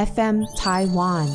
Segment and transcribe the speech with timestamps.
[0.00, 1.28] FM Taiwan。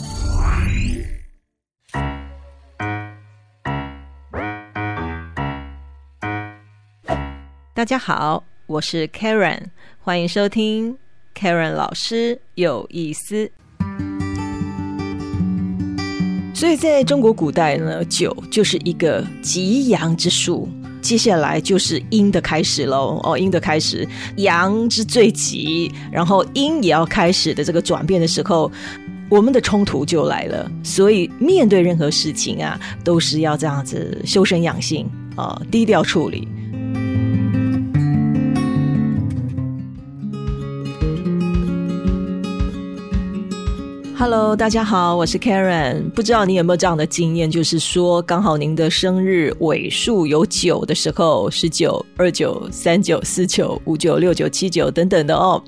[7.75, 9.65] 大家好，我是 Karen，
[9.99, 10.97] 欢迎收听
[11.35, 13.51] Karen 老师有意思。
[16.55, 20.67] 所以，在中国古代呢，酒就是一个吉阳之术。
[21.05, 28.71] 接下来就是阴的开始喽，哦，阴的开始，阳之最急，然后阴也要开始的这个转变的时候，
[29.29, 30.67] 我们的冲突就来了。
[30.83, 36.47] 所以，面对任何事情啊，都是要这样子修身养性啊，低调处理。
[44.27, 46.09] Hello，大家好，我是 Karen。
[46.09, 55.63] 不知道你有没有这样的经验，就是说刚好您的生日尾数有九的时候，十九、二九、三九、四九、五九、六九、七九等等的哦。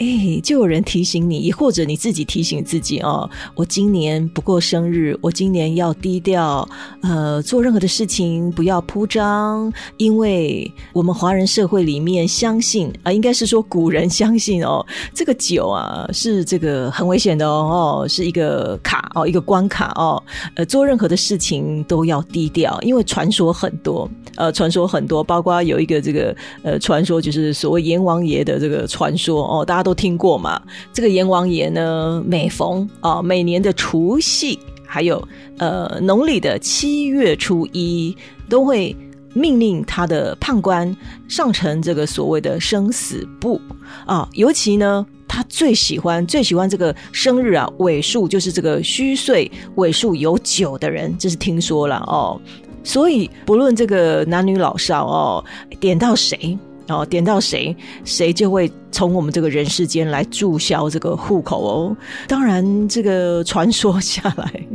[0.00, 3.28] 哎，就有人提醒你，或者你自己提醒自己哦。
[3.54, 6.66] 我今年不过生日，我今年要低调，
[7.02, 20.22] 呃，做任何的事情不要铺张，因为我们华人社会里面相信啊，应该是说古人相信哦， 这个酒啊是这个很危险的哦，是一个卡哦，一个关卡哦。
[20.54, 29.89] 呃，做任何的事情都要低调，因为传说很多，呃，传说很多，包括有一个这个呃传说，就是所谓阎王爷的这个传说哦，大家都。
[29.90, 30.62] 都听过嘛？
[30.92, 35.20] 这个阎王爷呢，每逢啊每年的除夕，还有
[35.58, 38.16] 呃农历的七月初一，
[38.48, 38.94] 都会
[39.34, 40.96] 命令他的判官
[41.26, 43.60] 上呈这个所谓的生死簿
[44.06, 44.28] 啊。
[44.34, 52.40] 尤其呢，他最喜欢最喜欢这个生日啊尾数，就是这个虚岁尾数有九的人，这是听说了哦。
[52.84, 55.44] 所以不论这个男女老少哦，
[55.80, 56.56] 点到谁。
[56.90, 57.74] 哦，点到谁，
[58.04, 61.96] 谁就会从我们这个人世间来注销这个户口哦。
[62.26, 64.66] 当然，这个传说下来，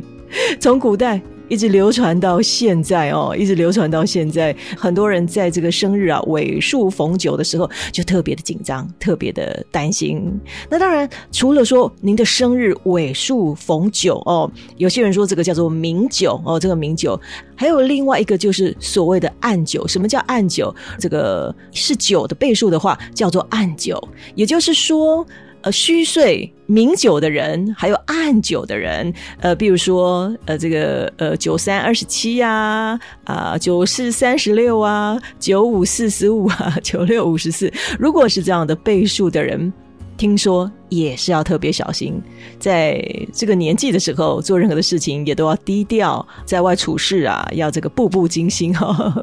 [0.59, 1.21] 从古代。
[1.47, 10.39] 一直流传到现在哦，一直流传到现在，很多人在这个生日啊尾数逢九的时候，就特别的紧张，特别的担心。
[10.69, 17.19] 那当然，除了说您的生日尾数逢九哦，有些人说这个叫做明九哦，这个明九，
[17.55, 19.87] 还有另外一个就是所谓的暗九。
[19.87, 20.73] 什么叫暗九？
[20.99, 24.01] 这个是九的倍数的话，叫做暗九。
[24.35, 25.25] 也就是说。
[25.65, 39.73] 呃，虚岁明九的人，还有暗九的人，呃，比如说，呃，这个呃九三二十七呀，啊九四三十六啊，九五四十五啊，九六五十四，如果是这样的倍数的人，
[40.17, 42.21] 听说也是要特别小心，
[42.59, 49.19] 在这个年纪的时候做任何的事情也都要低调，在外处事啊，要这个步步惊心哈。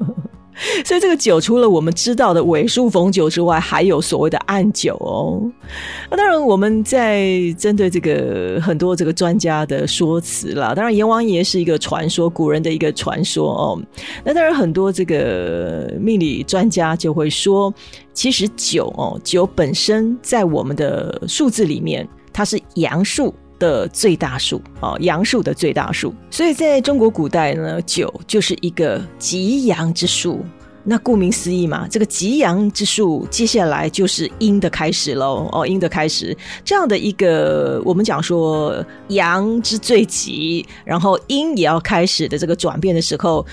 [0.85, 5.41] 所以这个酒除了我们知道的尾数逢酒之外，还有所谓的暗酒哦。
[6.11, 10.75] 那当然，我们在针对这个很多这个专家的说辞啦。
[10.75, 13.83] 当然，阎王爷是一个传说，古人的一个传说哦。
[14.25, 17.73] 那当然，很多这个命理专家就会说，
[18.13, 23.35] 其实酒哦，酒本身在我们的数字里面，它是阳数。
[23.63, 30.45] 的最大数哦，阳数的最大数，所以在中国古代呢，九就是一个吉阳之数。
[30.85, 35.49] 那顾名思义嘛，这个吉阳之数，接下来就是阴的开始喽。
[35.53, 43.47] 哦，阴的开始，这样的一个我们讲说阳之最吉，然后阴也要开始的这个转变的时候，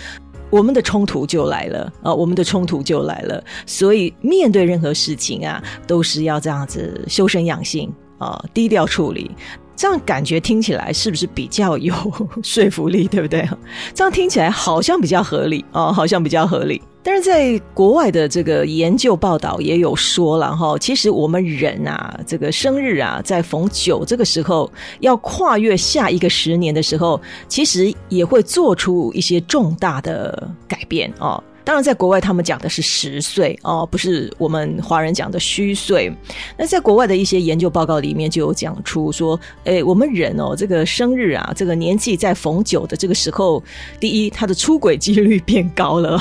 [0.50, 3.44] 我们的冲突就来了啊，我们的冲突就来了。
[3.68, 9.30] 所以面对任何事情啊，都是要这样子修身养性啊，低调处理。
[9.80, 11.96] 这样感觉听起来是不是比较有
[12.44, 13.48] 说服力，对不对？
[13.94, 16.82] 这样听起来好像比较合理哦，好像比较合理。
[17.02, 24.70] 但是在国外的这个研究报道也有说了哈，其实我们人啊，这个生日啊，在逢九这个时候，
[25.00, 31.42] 要跨越下一个十年的时候，其实也会做出一些重大的改变哦。
[31.70, 36.12] 当然，在国外他们讲的是十岁哦，不是我们华人讲的虚岁。
[36.58, 43.64] 那在国外的一些研究报告里面就有讲出说，哎，我们人哦，这个生日啊，这个年纪在逢九的这个时候，
[44.00, 46.18] 第一，他的出轨几率变高了；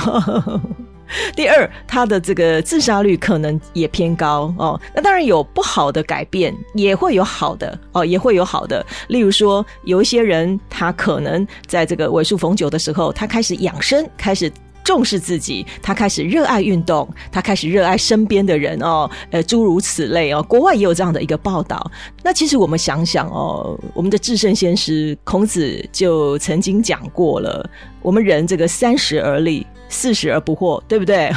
[1.35, 4.79] 第二，他的这个自杀率可能也偏高哦。
[4.95, 8.85] 那当然有不好的改变，也会有好的哦，也会有好的。
[9.09, 14.53] 例如说，有一些人他可能在这个尾数逢九的时候，他开始养生，开始。
[14.89, 20.43] 重视自己，他开始热爱运动，他开始热爱身边的人哦，呃，诸如此类哦。
[20.43, 21.91] 国外也有这样的一个报道。
[22.23, 27.69] 那其实我们想想哦，我们的至圣先师孔子就曾经讲过了，
[28.01, 31.31] 我们人这个三十而立，四十而不惑，对不对？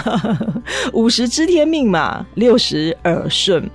[0.93, 3.69] 五十知天命嘛，六十耳顺。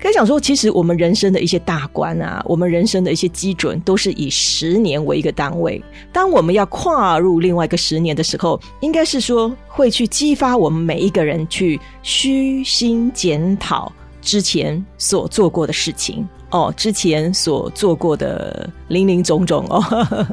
[0.00, 5.82] 可以讲说，其实我们人生的一些大关啊，我们人生的一些基准，都是以十年为一个单位。
[6.12, 13.90] 当我们要跨入另外一个十年的时候，应该是说会去激发我们每一个人去虚心检讨
[14.20, 20.26] 之前所做过的事情哦，之前所做过的林林总总哦。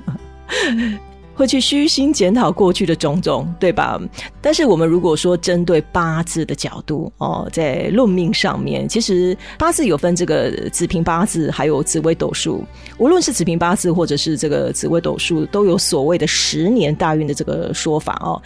[1.35, 4.00] 会去虚心检讨过去的种种，对吧？
[4.41, 12.63] 但是我们如果说针对八字的角度哦，在论命上面，其实八字有分这个子平八字，还有紫微斗数。
[12.97, 18.41] 无论是子平八字或者是这个紫微斗数，都有所谓的十年大运的这个说法哦。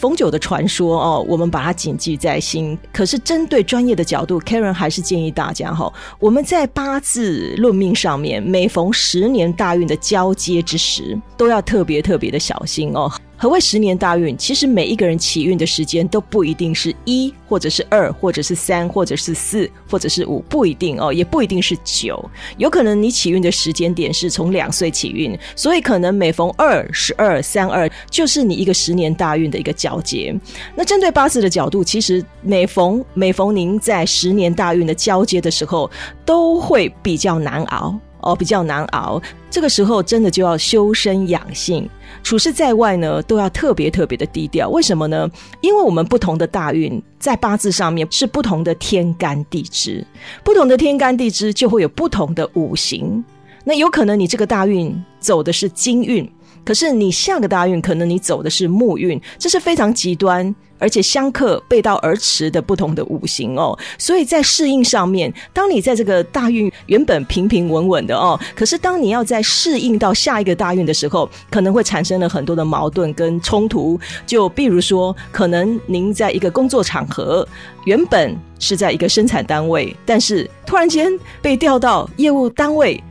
[0.00, 2.76] 逢九的传说哦，我们把它谨记在心。
[2.90, 13.12] 可是针对专业的角度，Karen 还是建议大家哈，我们在八字论命上面，每逢十年大运的交接之时，都要特别特别的小心哦。
[13.42, 14.36] 何谓十年大运？
[14.36, 22.22] 其实每一个人起运的时间都不一定是一，或者是二，或者是三，或者是四，或者是五，不一定哦，也不一定是九。
[22.58, 30.38] 有可能你起运的时间点是从两岁起运，所以可能每逢二、十二、三二，就是你一个十年大运的一个交接。
[30.76, 35.90] 那针对八字的角度，其实每逢每逢您在十年大运的交接的时候，
[36.26, 39.20] 都会比较难熬哦，比较难熬。
[39.50, 41.88] 这个时候真的就要修身养性。
[42.22, 44.68] 处事在外呢，都要特别特别的低调。
[44.68, 45.28] 为什么呢？
[45.60, 50.06] 因为我们不同的大运在八字上面是不同的天干地支，
[50.44, 53.24] 不同的天干地支就会有不同的五行。
[53.64, 56.30] 那有可能你这个大运走的是金运。
[56.64, 63.76] 可是你下个大运，可能你走的是木运，这是非常极端，而且相克背道而驰的不同的五行哦。
[63.98, 73.98] 所以在适应上面，当你在这个大运原本平平稳稳的哦，可是当你要在适应到下一个大运的时候，可能会产生了很多的矛盾跟冲突。
[74.26, 77.46] 就比如说，可能您在一个工作场合，
[77.84, 81.10] 原本是在一个生产单位，但是突然间
[81.42, 83.02] 被调到业务单位，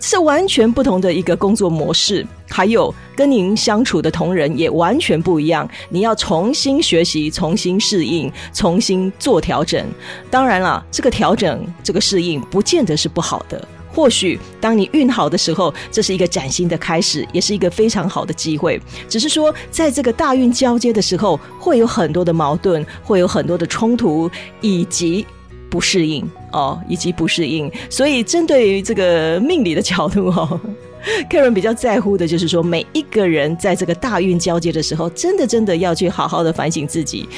[0.00, 5.68] 是完全不同的一个工作模式，还有跟您相处的同仁也完全不一样。
[5.88, 9.86] 你要重新学习、重新适应、重新做调整。
[10.30, 13.66] 当然了，这个调整、这个适应，不见得是不好的。
[13.90, 18.80] 或许当你运好的时候，这是一个崭新的开始，也是一个非常好的机会。
[19.08, 24.30] 只是说，在这个大运交接的时候，会有很多的矛盾，会有很多的冲突，
[24.60, 25.24] 以及。
[25.70, 26.24] 不适应
[26.54, 30.60] 哦，以及不适应，所以针对于这个命理的角度哦，
[31.28, 37.28] 客人比较在乎的就是说，每一个人在这个大运交接的时候，真的真的要去好好的反省自己，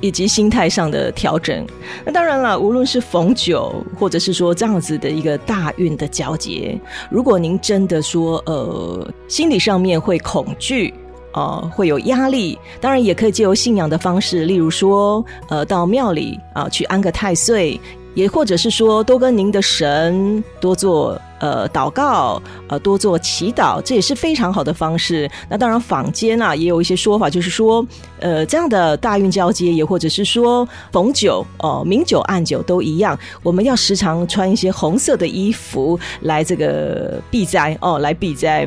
[0.00, 1.64] 以及心态上的调整。
[2.04, 6.76] 那当然了，无论是逢九，或者是说这样子的一个大运的交接，
[7.08, 10.92] 如果您真的说呃，心理上面会恐惧。
[11.36, 17.80] 哦，会有压力，当然也可以借由信仰的方式，例如说，呃，到庙里啊去安个太岁，
[18.14, 25.30] 也或者是说多跟您的神多做呃祷告，呃多做祈祷，这也是非常好的方式。
[25.48, 27.84] 那当然坊间啊也有一些说法，就是说，
[28.20, 38.66] 呃这样的大运交接，也或者是说逢九哦明九暗九都一样，我们要时常穿一些红色的衣服来这个避灾哦，来避灾。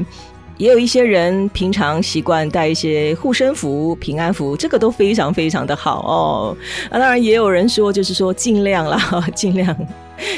[0.58, 6.58] 也有一些人平常习惯带一些护身符、平安符，这个都非常非常的好哦。
[6.90, 9.00] 啊，当然也有人说，就是说尽量啦，
[9.36, 9.76] 尽量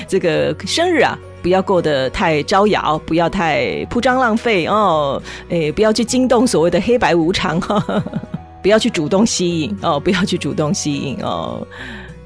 [0.07, 5.21] 这个生日啊，不要过得太招摇，不要太铺张浪费哦。
[5.49, 8.03] 诶，不要去惊动所谓的黑白无常哈，
[8.61, 11.65] 不要去主动吸引哦，不要去主动吸引哦。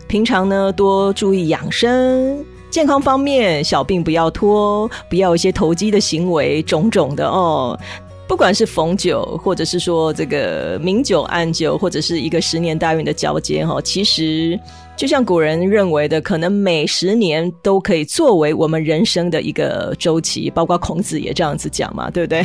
[0.07, 2.43] 平常呢，多注意养生。
[2.73, 7.79] 健康方面，小病不要拖，不要一些投机的行为，种种的哦。
[8.27, 14.59] 不管是逢九，或者是说这个明九暗九，或者是一个十年大运的交接哈，其实
[14.97, 22.43] 就像古人认为的，可能每十年都可以作为我们人生的一个周期，包括孔子也这样子讲嘛，对不对？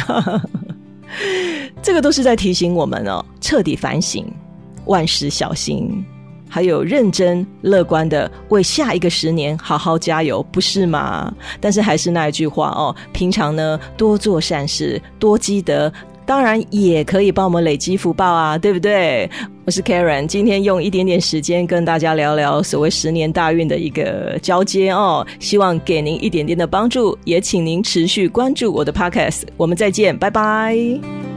[1.80, 4.30] 这个都是在提醒我们哦，彻底反省，
[4.84, 6.04] 万事小心。
[6.48, 11.32] 还有认真乐观的为下一个十年好好加油，不是吗？
[11.60, 15.92] 但是还是那一句话哦，平常呢多做善事，多积德，
[16.24, 19.30] 当然也可以帮我们累积福报啊，对不对？
[19.64, 31.27] 我是 Karen，今天用一点点时间跟大家聊聊所谓十年大运的一个交接哦，希望给您一点点的帮助，也请您持续关注我的 Podcast，我们再见，拜拜。